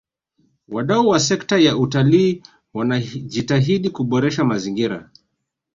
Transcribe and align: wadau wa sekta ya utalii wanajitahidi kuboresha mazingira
wadau 0.67 1.07
wa 1.07 1.19
sekta 1.19 1.57
ya 1.57 1.77
utalii 1.77 2.43
wanajitahidi 2.73 3.89
kuboresha 3.89 4.45
mazingira 4.45 5.09